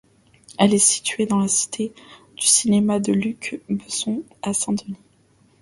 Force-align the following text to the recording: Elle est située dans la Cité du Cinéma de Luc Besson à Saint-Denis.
Elle 0.57 0.73
est 0.73 0.79
située 0.79 1.27
dans 1.27 1.37
la 1.37 1.47
Cité 1.47 1.93
du 2.35 2.47
Cinéma 2.47 2.99
de 2.99 3.13
Luc 3.13 3.61
Besson 3.69 4.23
à 4.41 4.51
Saint-Denis. 4.51 4.97